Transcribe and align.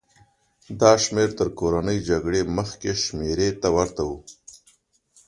دا 0.79 0.91
شمېر 1.03 1.29
تر 1.39 1.47
کورنۍ 1.59 1.97
جګړې 2.09 2.41
مخکې 2.57 2.91
شمېرې 3.03 3.49
ته 3.61 3.67
ورته 3.75 4.01
و. 4.07 4.09